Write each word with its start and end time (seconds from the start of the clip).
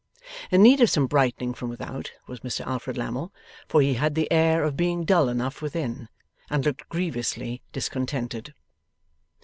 In 0.49 0.63
need 0.63 0.81
of 0.81 0.89
some 0.89 1.05
brightening 1.05 1.53
from 1.53 1.69
without, 1.69 2.11
was 2.25 2.39
Mr 2.39 2.65
Alfred 2.65 2.97
Lammle, 2.97 3.31
for 3.67 3.83
he 3.83 3.93
had 3.93 4.15
the 4.15 4.31
air 4.31 4.63
of 4.63 4.75
being 4.75 5.05
dull 5.05 5.29
enough 5.29 5.61
within, 5.61 6.09
and 6.49 6.65
looked 6.65 6.89
grievously 6.89 7.61
discontented. 7.71 8.55